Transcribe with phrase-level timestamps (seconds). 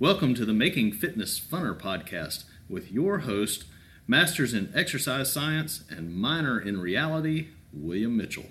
[0.00, 3.64] Welcome to the Making Fitness Funner podcast with your host,
[4.06, 8.46] Masters in Exercise Science and Minor in Reality, William Mitchell.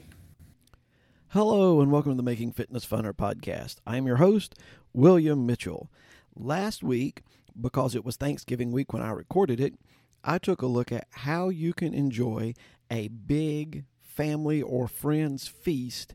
[1.29, 3.77] Hello, and welcome to the Making Fitness Funner podcast.
[3.87, 4.55] I am your host,
[4.91, 5.89] William Mitchell.
[6.35, 7.23] Last week,
[7.57, 9.75] because it was Thanksgiving week when I recorded it,
[10.25, 12.55] I took a look at how you can enjoy
[12.91, 16.13] a big family or friends feast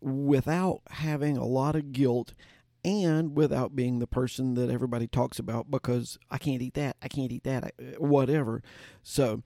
[0.00, 2.32] without having a lot of guilt
[2.84, 7.08] and without being the person that everybody talks about because I can't eat that, I
[7.08, 8.62] can't eat that, whatever.
[9.02, 9.42] So,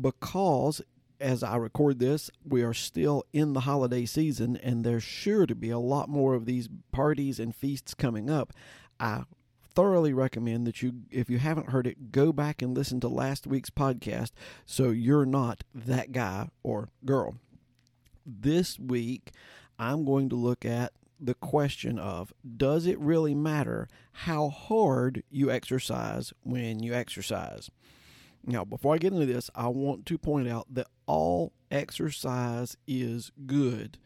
[0.00, 0.82] because
[1.20, 5.54] as I record this, we are still in the holiday season and there's sure to
[5.54, 8.52] be a lot more of these parties and feasts coming up.
[9.00, 9.24] I
[9.74, 13.46] thoroughly recommend that you, if you haven't heard it, go back and listen to last
[13.46, 14.32] week's podcast
[14.66, 17.36] so you're not that guy or girl.
[18.26, 19.30] This week,
[19.78, 25.50] I'm going to look at the question of does it really matter how hard you
[25.50, 27.70] exercise when you exercise?
[28.44, 33.32] Now, before I get into this, I want to point out that all exercise is
[33.46, 33.98] good.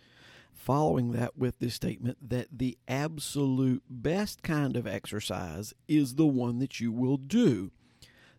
[0.53, 6.59] Following that with the statement that the absolute best kind of exercise is the one
[6.61, 7.73] that you will do.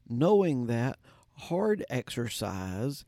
[0.08, 0.98] Knowing that
[1.34, 3.06] hard exercise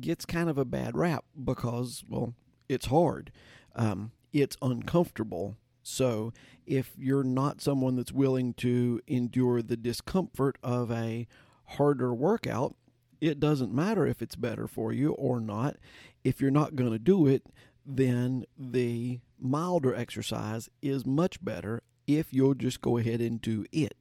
[0.00, 2.34] gets kind of a bad rap because, well,
[2.68, 3.30] it's hard.
[3.76, 5.56] Um, it's uncomfortable.
[5.82, 6.32] So,
[6.66, 11.26] if you're not someone that's willing to endure the discomfort of a
[11.64, 12.74] harder workout,
[13.20, 15.76] it doesn't matter if it's better for you or not.
[16.24, 17.46] If you're not going to do it,
[17.86, 23.94] then the milder exercise is much better if you'll just go ahead and do it.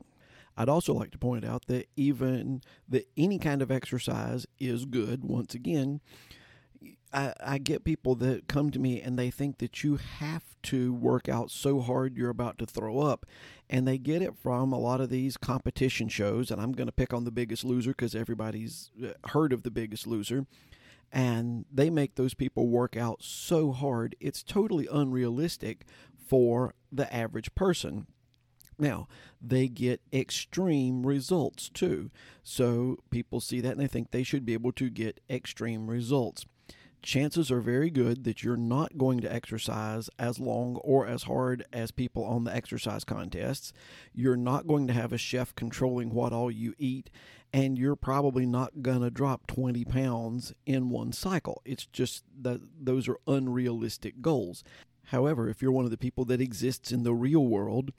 [0.56, 5.24] I'd also like to point out that even that any kind of exercise is good
[5.24, 6.00] once again
[7.14, 10.94] I, I get people that come to me and they think that you have to
[10.94, 13.26] work out so hard you're about to throw up.
[13.70, 16.50] And they get it from a lot of these competition shows.
[16.52, 19.72] And I'm going to pick on The Biggest Loser because everybody's uh, heard of The
[19.72, 20.46] Biggest Loser.
[21.12, 25.86] And they make those people work out so hard, it's totally unrealistic
[26.28, 28.08] for the average person.
[28.80, 29.08] Now,
[29.40, 32.10] they get extreme results too.
[32.42, 36.46] So people see that and they think they should be able to get extreme results
[37.04, 41.66] chances are very good that you're not going to exercise as long or as hard
[41.72, 43.74] as people on the exercise contests.
[44.14, 47.10] You're not going to have a chef controlling what all you eat,
[47.52, 51.62] and you're probably not going to drop 20 pounds in one cycle.
[51.66, 54.64] It's just that those are unrealistic goals.
[55.08, 57.92] However, if you're one of the people that exists in the real world,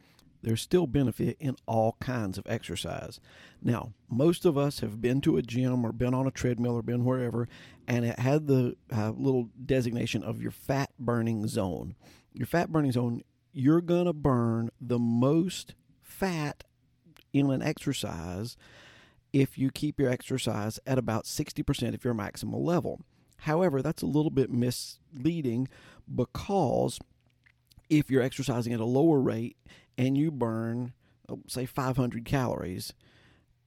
[0.45, 3.19] there's still benefit in all kinds of exercise.
[3.63, 6.83] Now, most of us have been to a gym or been on a treadmill or
[6.83, 7.49] been wherever,
[7.89, 11.95] and it had the uh, little designation of your fat burning zone.
[12.33, 13.23] Your fat burning zone,
[13.53, 16.65] you're going to burn the most fat
[17.33, 18.57] in an exercise
[19.33, 23.01] if you keep your exercise at about 60% of your maximal level.
[23.39, 25.69] However, that's a little bit misleading
[26.13, 26.99] because
[27.91, 29.57] if you're exercising at a lower rate
[29.97, 30.93] and you burn,
[31.29, 32.93] oh, say, 500 calories,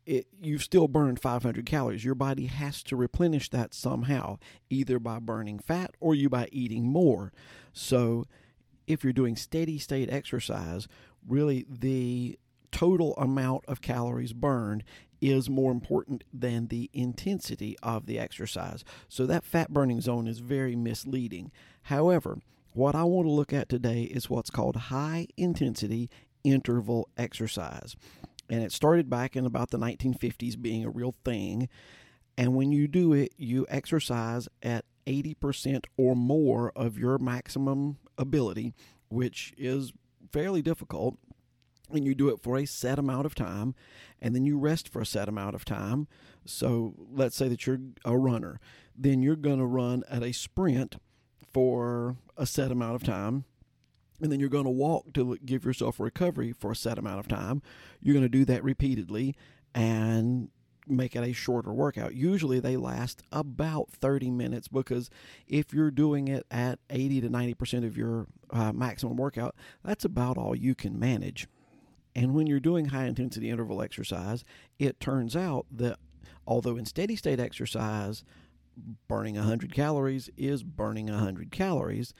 [0.07, 2.05] it, you've still burned 500 calories.
[2.05, 4.39] Your body has to replenish that somehow,
[4.69, 7.33] either by burning fat or you by eating more.
[7.73, 8.25] So,
[8.88, 10.88] if you're doing steady state exercise,
[11.27, 12.39] really the
[12.71, 14.85] total amount of calories burned
[15.19, 18.85] is more important than the intensity of the exercise.
[19.09, 21.51] So, that fat burning zone is very misleading.
[21.83, 22.39] However,
[22.73, 26.09] what I want to look at today is what's called high intensity
[26.44, 27.95] interval exercise.
[28.50, 31.69] And it started back in about the 1950s being a real thing.
[32.38, 38.73] And when you do it, you exercise at 80% or more of your maximum ability,
[39.09, 39.91] which is
[40.31, 41.17] fairly difficult.
[41.89, 43.73] And you do it for a set amount of time,
[44.22, 46.09] and then you rest for a set amount of time.
[46.45, 48.59] So let's say that you're a runner,
[48.94, 50.97] then you're going to run at a sprint
[51.51, 53.45] for a set amount of time
[54.21, 57.27] and then you're going to walk to give yourself recovery for a set amount of
[57.27, 57.61] time.
[58.01, 59.35] You're going to do that repeatedly
[59.75, 60.49] and
[60.88, 62.15] make it a shorter workout.
[62.15, 65.09] Usually they last about 30 minutes because
[65.47, 70.38] if you're doing it at 80 to 90% of your uh, maximum workout, that's about
[70.38, 71.47] all you can manage.
[72.15, 74.43] And when you're doing high intensity interval exercise,
[74.79, 76.00] it turns out that
[76.47, 78.23] although in steady state exercise,
[79.07, 82.13] burning 100 calories is burning 100 calories,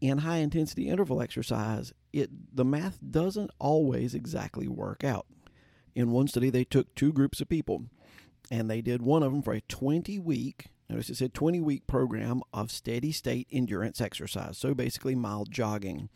[0.00, 5.26] in high intensity interval exercise, it the math doesn't always exactly work out.
[5.94, 7.84] In one study, they took two groups of people,
[8.50, 10.66] and they did one of them for a 20 week.
[10.90, 16.10] Notice it said 20 week program of steady state endurance exercise, so basically mild jogging.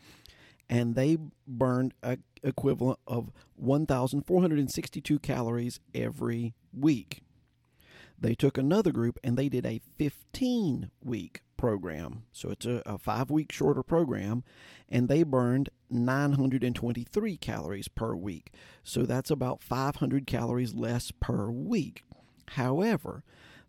[0.69, 1.17] and they
[1.47, 7.21] burned a equivalent of 1,462 calories every week.
[8.21, 12.23] They took another group and they did a 15 week program.
[12.31, 14.43] So it's a, a five week shorter program,
[14.87, 18.53] and they burned 923 calories per week.
[18.83, 22.03] So that's about 500 calories less per week.
[22.49, 23.23] However,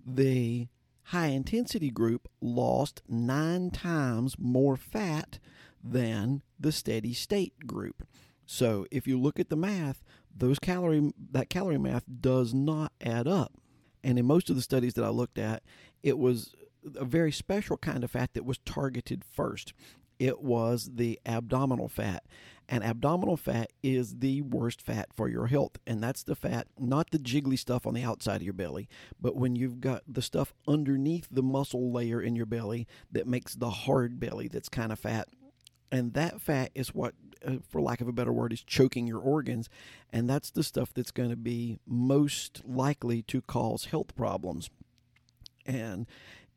[0.06, 0.68] the
[1.04, 5.38] high intensity group lost nine times more fat
[5.82, 8.06] than the steady state group.
[8.46, 10.02] So if you look at the math,
[10.36, 13.52] those calorie that calorie math does not add up.
[14.02, 15.62] And in most of the studies that I looked at,
[16.02, 16.54] it was
[16.96, 19.74] a very special kind of fat that was targeted first.
[20.18, 22.24] It was the abdominal fat.
[22.68, 25.78] And abdominal fat is the worst fat for your health.
[25.86, 28.88] And that's the fat, not the jiggly stuff on the outside of your belly,
[29.20, 33.54] but when you've got the stuff underneath the muscle layer in your belly that makes
[33.54, 35.28] the hard belly that's kind of fat.
[35.90, 37.14] And that fat is what,
[37.46, 39.68] uh, for lack of a better word, is choking your organs.
[40.12, 44.70] And that's the stuff that's going to be most likely to cause health problems.
[45.66, 46.06] And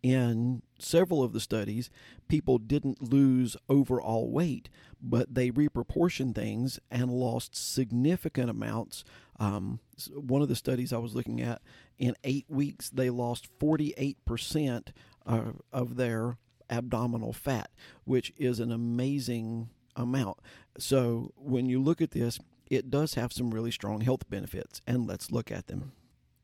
[0.03, 1.89] in several of the studies,
[2.27, 4.69] people didn't lose overall weight,
[5.01, 9.05] but they reproportioned things and lost significant amounts.
[9.39, 9.79] Um,
[10.13, 11.61] one of the studies I was looking at,
[11.97, 14.89] in eight weeks, they lost 48%
[15.25, 15.41] uh,
[15.71, 16.37] of their
[16.69, 17.71] abdominal fat,
[18.03, 20.37] which is an amazing amount.
[20.77, 25.07] So when you look at this, it does have some really strong health benefits, and
[25.07, 25.91] let's look at them.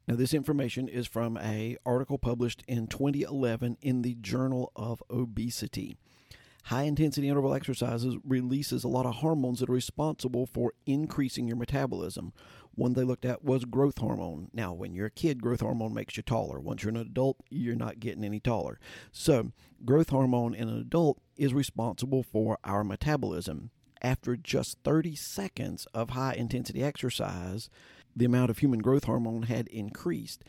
[0.07, 5.98] Now, this information is from a article published in 2011 in the Journal of Obesity.
[6.64, 11.58] High intensity interval exercises releases a lot of hormones that are responsible for increasing your
[11.58, 12.34] metabolism.
[12.76, 14.50] One they looked at was growth hormone.
[14.54, 16.60] Now, when you're a kid, growth hormone makes you taller.
[16.60, 18.80] Once you're an adult, you're not getting any taller.
[19.12, 19.52] So,
[19.84, 23.72] growth hormone in an adult is responsible for our metabolism.
[24.02, 27.70] After just 30 seconds of high intensity exercise,
[28.16, 30.44] the amount of human growth hormone had increased.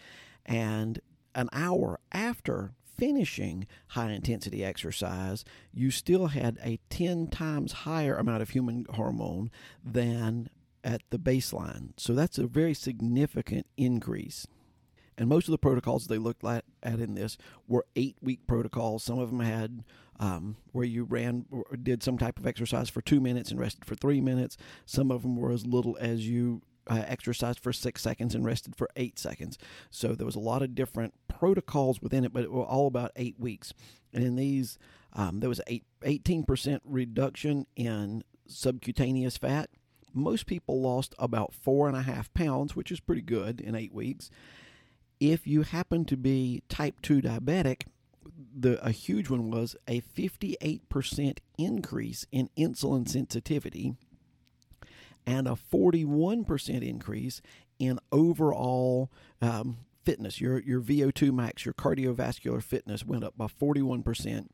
[0.46, 1.00] And
[1.34, 5.42] an hour after finishing high intensity exercise,
[5.72, 9.50] you still had a 10 times higher amount of human hormone
[9.82, 10.50] than
[10.84, 11.92] at the baseline.
[11.96, 14.46] So that's a very significant increase.
[15.16, 19.02] And most of the protocols they looked at, in this were eight week protocols.
[19.02, 19.82] Some of them had
[20.18, 23.86] um, where you ran, or did some type of exercise for two minutes and rested
[23.86, 24.58] for three minutes.
[24.84, 26.60] Some of them were as little as you
[26.90, 29.56] uh, exercised for six seconds and rested for eight seconds.
[29.90, 33.12] So there was a lot of different protocols within it, but it was all about
[33.14, 33.72] eight weeks.
[34.12, 34.76] And in these,
[35.12, 39.70] um, there was a 18% reduction in subcutaneous fat.
[40.12, 43.94] Most people lost about four and a half pounds, which is pretty good in eight
[43.94, 44.28] weeks.
[45.20, 47.82] If you happen to be type 2 diabetic,
[48.58, 53.94] the a huge one was a 58% increase in insulin sensitivity
[55.26, 57.40] and a 41% increase
[57.78, 60.40] in overall um, fitness.
[60.40, 64.48] Your, your VO2 max, your cardiovascular fitness went up by 41%.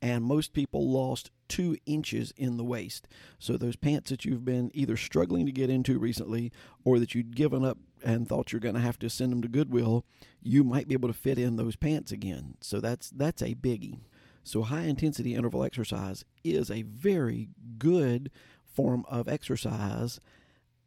[0.00, 3.06] And most people lost two inches in the waist.
[3.38, 6.50] So, those pants that you've been either struggling to get into recently
[6.84, 9.48] or that you'd given up and thought you're going to have to send them to
[9.48, 10.04] Goodwill,
[10.42, 12.56] you might be able to fit in those pants again.
[12.60, 14.00] So, that's, that's a biggie.
[14.42, 18.32] So, high intensity interval exercise is a very good
[18.72, 20.20] form of exercise.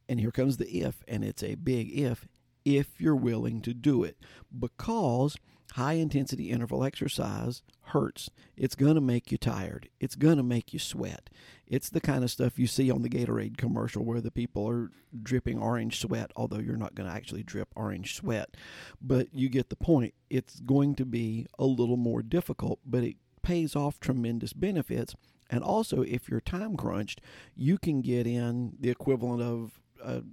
[0.08, 2.28] And here comes the if, and it's a big if,
[2.64, 4.18] if you're willing to do it.
[4.58, 5.36] Because
[5.74, 8.30] high intensity interval exercise hurts.
[8.56, 9.90] It's going to make you tired.
[10.00, 11.30] It's going to make you sweat.
[11.68, 14.92] It's the kind of stuff you see on the Gatorade commercial where the people are
[15.22, 18.56] dripping orange sweat, although you're not going to actually drip orange sweat.
[19.02, 20.14] But you get the point.
[20.30, 25.16] It's going to be a little more difficult, but it pays off tremendous benefits
[25.50, 27.22] and also, if you're time crunched,
[27.56, 30.24] you can get in the equivalent of a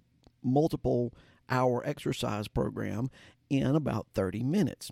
[0.43, 1.13] multiple
[1.51, 3.11] hour exercise program
[3.51, 4.91] in about 30 minutes.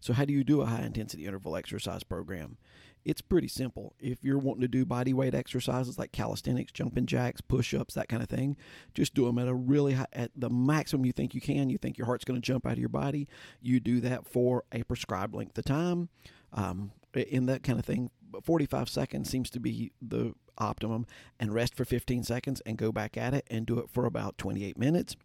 [0.00, 2.58] So, how do you do a high intensity interval exercise program?
[3.04, 3.94] It's pretty simple.
[3.98, 8.08] If you're wanting to do body weight exercises like calisthenics, jumping jacks, push ups, that
[8.08, 8.56] kind of thing,
[8.94, 11.70] just do them at a really high, at the maximum you think you can.
[11.70, 13.26] You think your heart's going to jump out of your body.
[13.60, 16.10] You do that for a prescribed length of time.
[16.52, 18.10] Um, in that kind of thing
[18.42, 21.06] 45 seconds seems to be the optimum
[21.40, 24.38] and rest for 15 seconds and go back at it and do it for about
[24.38, 25.16] 28 minutes.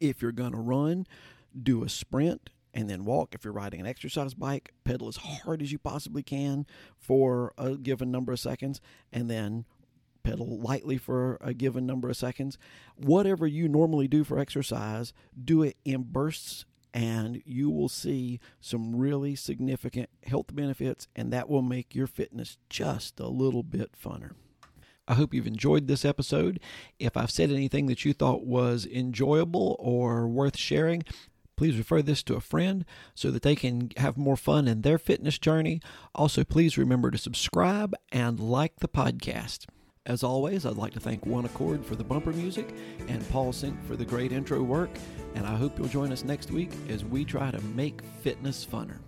[0.00, 1.06] If you're going to run,
[1.60, 3.34] do a sprint and then walk.
[3.34, 6.66] If you're riding an exercise bike, pedal as hard as you possibly can
[6.98, 8.80] for a given number of seconds
[9.12, 9.64] and then
[10.22, 12.58] pedal lightly for a given number of seconds.
[12.96, 15.12] Whatever you normally do for exercise,
[15.44, 21.48] do it in bursts and you will see some really significant health benefits, and that
[21.48, 24.32] will make your fitness just a little bit funner.
[25.08, 26.60] I hope you've enjoyed this episode.
[26.98, 31.02] If I've said anything that you thought was enjoyable or worth sharing,
[31.56, 32.84] please refer this to a friend
[33.14, 35.80] so that they can have more fun in their fitness journey.
[36.14, 39.66] Also, please remember to subscribe and like the podcast.
[40.04, 42.74] As always, I'd like to thank One Accord for the bumper music
[43.06, 44.90] and Paul Sink for the great intro work.
[45.36, 48.98] And I hope you'll join us next week as we try to make fitness funner.